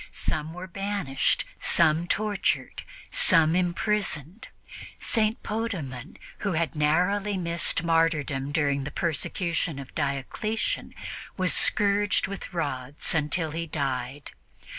[0.11, 4.47] Some were banished, some tortured, some imprisoned.
[4.97, 5.43] St.
[5.43, 10.95] Potamon, who had narrowly missed martyrdom during the persecution of Diocletian,
[11.37, 14.31] was scourged with rods until he died.